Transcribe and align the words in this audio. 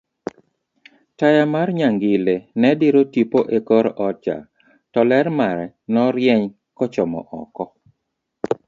taya 1.17 1.43
mar 1.53 1.67
nyangile 1.79 2.35
nediro 2.61 3.01
tipo 3.13 3.39
ekor 3.57 3.85
odcha 4.07 4.35
to 4.93 4.99
ler 5.09 5.27
mare 5.39 5.65
norieny 5.93 6.43
kochomo 6.77 7.19
oko 7.41 7.63